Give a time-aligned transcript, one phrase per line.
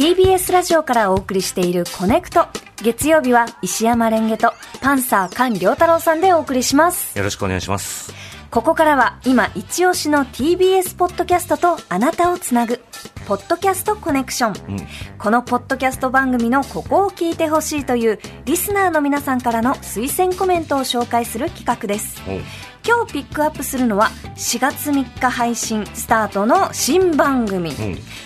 [0.00, 2.46] TBS ラジオからお送りしているコネクト。
[2.82, 7.18] 月曜日は石山レンゲとパンサー菅良太郎さんでお送りします。
[7.18, 8.10] よろしくお願いします。
[8.50, 12.80] ここからは今一押しの TBS ポッドキャストとあなたをつなぐ、
[13.26, 14.72] ポッドキャストコネクション。
[14.72, 14.86] うん。
[15.18, 22.22] このポッドキャスト番組のここを聞いてほしいというリスナーの皆さんからの推薦コメントを紹介する企画です。
[22.26, 22.40] おう
[22.86, 27.76] 今日ピックアップするのは4月3日配信スタートの新番組、うん。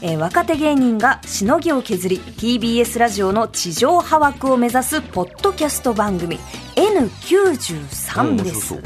[0.00, 6.38] えー若手芸人がしのぎを削り TBS ラジオの地上波枠を目指すポッドキャスト番組
[6.76, 8.74] N93 です。
[8.74, 8.82] う。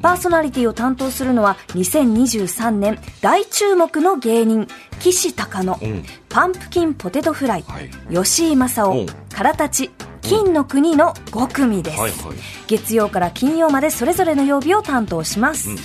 [0.00, 4.66] パーソナリティを担当するのは2023年大注目の芸人
[5.00, 6.04] 岸高野、うん。
[6.28, 7.90] パンプキンポテトフライ、はい。
[8.12, 9.02] 吉井正夫う。
[9.04, 9.90] んからたち
[10.22, 12.36] 金の国の5組です、はいはい。
[12.66, 15.76] 月曜から金曜までそれぞれの曜日を担当します、うん。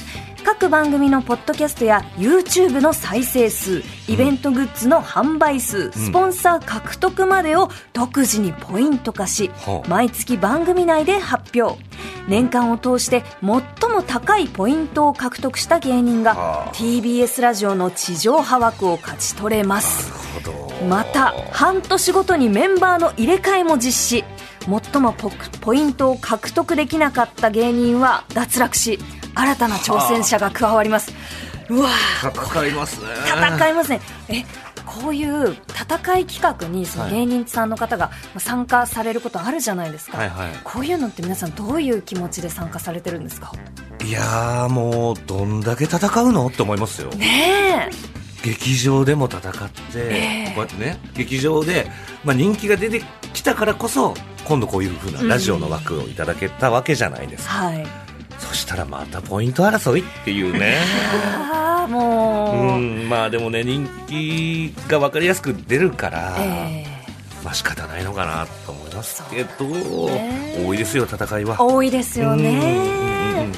[0.46, 9.90] 各番組のポッドキャストや YouTube の再生数イベントグッズの販売数、スポンサー獲得までを独自にポイント化し、はあ。
[9.90, 11.78] 毎月番組内で発表。
[12.30, 13.50] 年間を通して最
[13.90, 16.74] も高いポイントを獲得した芸人がはあ。
[16.74, 20.10] TBS ラジオの地上波枠を勝ち取れます。
[20.44, 20.67] なるほど。
[20.90, 24.24] また半年ごとにメンバーの入れ替えも実施。
[24.92, 29.00] 最もポポイントを獲得できなかった芸人は脱落し
[29.34, 31.14] 新たな挑戦者が加わります。
[31.70, 33.08] うわー戦いますね。
[33.28, 34.02] 戦いますね。
[34.28, 34.44] え
[34.86, 40.50] こういう戦い企画にその芸人さんの方が参加されることあるじゃないですか、はいはい。
[40.64, 43.52] こういうのって皆さんどういう気持ちで参加されてるんですか？
[44.04, 46.48] いやーもう、どんだけ戦うの？
[46.48, 47.10] って思いますよ。
[47.12, 47.90] ね
[48.48, 50.54] 劇場でも戦って、ええ。
[50.56, 51.92] こうやってね、劇場で、
[52.24, 53.02] まあ、人気が出て
[53.34, 54.14] きたからこそ、
[54.46, 57.66] 今度こういう風なラジオの枠をいただけたわけじゃないですか。
[57.66, 57.86] はい。
[58.40, 60.78] そしたらまたポイント争いっていうね。
[61.90, 66.86] もう、うん、まあでもね、人気が分かりやすく出るから、え
[67.44, 70.64] まあ仕方ないのかなと思いますけど、ね。
[70.66, 71.58] 多いですよ、戦いは。
[71.58, 71.64] ー。
[71.64, 73.58] 多いですようんうんうんね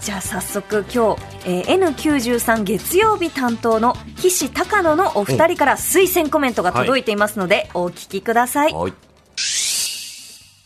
[0.00, 8.92] じゃあ早速今日、えー N93 月曜日担当の岸高野のお二人から推薦コメントが届いていますので、お聞きくださいはい。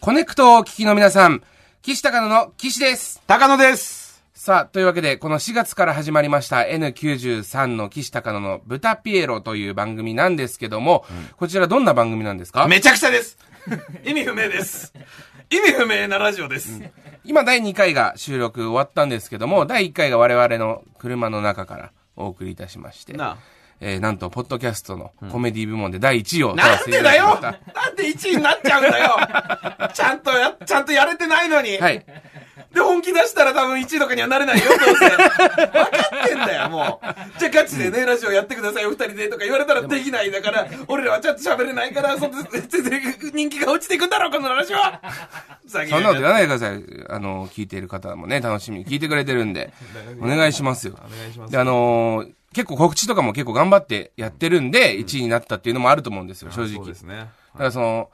[0.01, 1.43] コネクトをお聞きの皆さん、
[1.83, 3.23] 岸高野の岸です。
[3.27, 4.04] 高野です。
[4.45, 11.07] さあ、というわけで、この4月から始まりました N93 の岸高野の豚ピエロという番組なんですけども、
[11.39, 12.69] こちらどんな番組なんですか？
[12.69, 13.39] めちゃくちゃです。
[14.05, 14.93] 意味不明です。
[15.49, 16.79] 意味不明なラジオです。
[17.25, 23.39] 今第2回が収録終わったんですけども、第1回が我々の車の中からお送りいたしまして、な
[23.81, 27.81] えー、なんと、ポッドキャストのコメディ部門で第1位を取ならせていんでだよただきました。
[27.81, 29.17] なんで1位になっちゃうんだよ
[29.95, 31.79] ちゃんとや、ちゃんとやれてないのに。
[31.79, 32.07] はい。
[32.75, 35.09] で、本気出したら多分1位とかにはなれないよ、どうせ。
[35.09, 35.45] 分か
[36.25, 37.39] ってんだよ、もう。
[37.39, 43.03] じゃあガチでね、ラジオやってくださいよ、二人でとか言われたらできないだから、俺らはちゃんと喋れないから、そ全然
[43.33, 45.01] 人気が落ちていくんだろう、このラジオは
[45.67, 46.85] そんなこと言わないでください。
[47.09, 49.73] あの、聞いている方もね、楽しみに聞いてくれてるんで、
[50.21, 50.95] お願いしますよ。
[50.99, 56.75] お願いしますで、あのー結構告知とかも結構頑張ってやってるんで、1位になったっていうのもあると思うんですよ、正直。
[56.77, 57.17] そうですね。
[57.17, 58.11] だからその、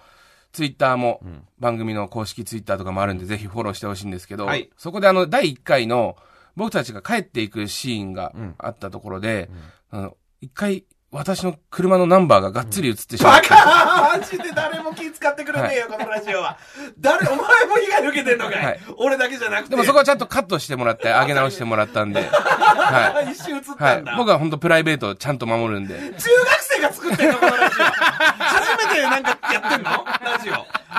[0.53, 1.21] ツイッターも、
[1.59, 4.71] 番組の公式ツイッターとかもあるんで、ぜひフォローしてほしいんですけど、はい。
[4.77, 6.17] そこであの、第1回の、
[6.57, 9.51] 僕たちが帰っていくシーンがあったところで、
[9.91, 16.57] あの、一回、私の車のナンバーががっつり映ってしまって、バカマジで誰も気使ってくれねえよ、このラジオは。
[17.01, 17.45] 誰、お前も
[17.85, 19.71] 被害受けてんのかい、はい俺だけじゃなくて。
[19.71, 23.33] でもそこはちゃんとカットしてもらって、上げ直してもらったんで、はい。
[23.33, 24.17] 一瞬映ったはいんだ。。
[24.17, 25.99] 僕は本当プライベートをちゃんと守るんで。
[25.99, 26.21] 中学
[26.61, 27.85] 生が作ってんのこのラジオ。
[27.85, 29.91] 初めてなんかやってんの？
[29.91, 30.53] ラジオ。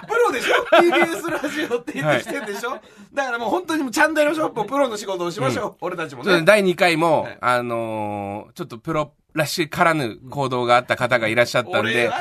[0.07, 2.79] プロでしょ ?TBS ラジオって言ってきてんでしょ、
[3.13, 4.53] だからもう本当にもうちゃんとやりましょう。
[4.53, 5.75] もうプロの仕事をしましょう。
[5.81, 6.43] 俺たちもね。
[6.43, 12.11] 第2回も、はいあのーちょっとプロらしからぬ行動があった方がいらっしゃったんで、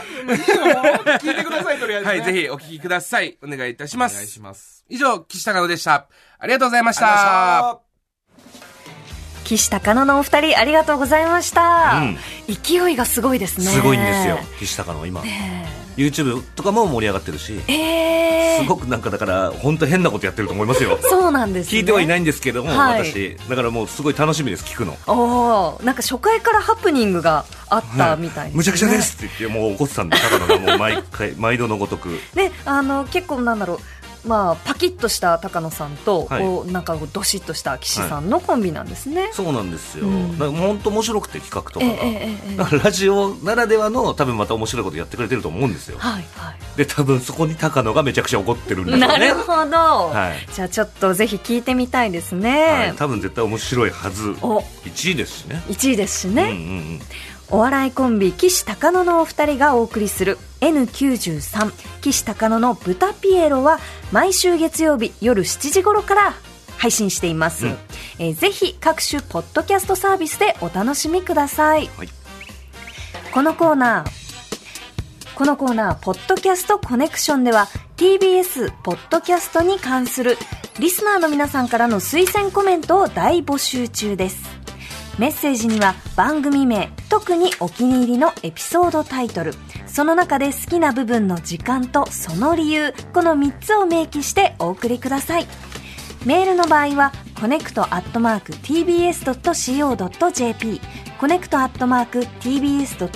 [1.20, 2.20] 聞いてください、とりあえず、ね。
[2.20, 3.36] はい、ぜひお聞きください。
[3.42, 4.32] お願いいたしまお願いす。
[4.32, 4.84] します。
[4.88, 6.06] 以上、岸高野でした。
[6.38, 7.89] ありがとうございました。
[9.50, 12.18] ま岸高野のお二人ありがとうございました、うん
[12.50, 15.22] 勢いがすごいですねすごいんですよ、岸高の今。
[15.96, 20.98] YouTube とかも盛り上がってるし、ええすごくなんかだから、本当変なことやってると思いますよ。
[21.02, 23.36] そうなんですね聞いてはいないんですけども、はい私。
[23.48, 24.96] だからもうすごい楽しみです、聞くの。
[25.06, 32.08] おおなんか初回からハプニングがあったみたいですね、むちゃくちゃですって言って、もう怒ってたんで、高野がもう毎回、毎度のごとく。
[32.34, 33.78] ねあの結構なんだろう
[34.24, 39.30] まあ、パキッとした高野さんと、はいこうなんかどしっとした岸さんのコンビなんですね。
[39.32, 40.06] そうなんですよ。
[40.06, 42.84] うんだからもう本当面白くて企画とかが。
[42.84, 45.98] ラジオならではの多分また面白いことやってくれてると思うんですよ。
[45.98, 48.94] はいはで、多分そこに高野がめちゃくちゃ怒ってるんでい。
[48.94, 49.18] すよね。
[49.18, 52.64] なるほど、はいじゃあちょっとぜひ聞いてみたいですね。
[52.64, 54.36] はい、多分絶対面白いはず。
[54.42, 55.62] お1位ですしね。
[55.68, 56.56] 1位ですしね、うんうんう
[56.94, 57.00] ん。
[57.50, 63.78] お笑いコンビ岸高野のお二人がお送りする N93 岸高野の豚ピエロは
[64.12, 66.34] 毎週月曜日夜7時頃から
[66.78, 67.66] 配信しています、
[68.18, 72.08] えーぜひ各種ポッドキャストサービスでお楽しみください、はい。
[73.32, 74.20] このコーナー
[75.40, 77.66] このコーナー、ポッドキャストコネクションでは、
[77.96, 80.36] TBS ポッドキャストに関する
[80.78, 84.59] リスナーの皆さんからの推薦コメントを大募集中です。
[85.20, 89.52] メッセージには番組名、特にお気に入りのエピソードタイトル、
[89.86, 95.46] その中で好きな部分の時間とその理由、この3つを明記してお送りください。
[96.24, 100.00] メールの場合は、コネクトアットマーク tbs.co.jp、
[101.18, 103.06] コネクトアットマーク tbs.co.jp、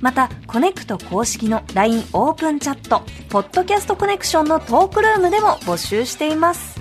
[0.00, 6.80] また、コネクト公式の LINE オープンチャット、ポッドキャストコネクションのトークルームでも募集しています。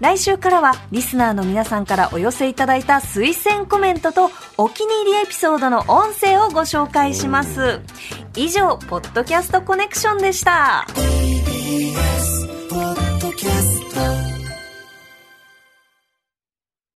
[0.00, 7.80] 来週からはリスナーの皆さんからお寄せいただいた推薦コメントとお気に入りエピソードの音声をご紹介します。
[8.36, 10.86] 以上「ポッドキャストコネクション」でした。
[10.88, 13.73] ポッドキャスト